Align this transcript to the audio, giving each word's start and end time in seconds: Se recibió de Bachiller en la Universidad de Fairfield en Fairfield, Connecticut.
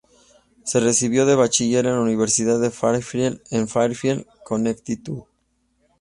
Se 0.63 0.79
recibió 0.79 1.27
de 1.27 1.35
Bachiller 1.35 1.85
en 1.85 1.93
la 1.93 2.01
Universidad 2.01 2.59
de 2.59 2.71
Fairfield 2.71 3.39
en 3.51 3.67
Fairfield, 3.67 4.25
Connecticut. 4.43 5.25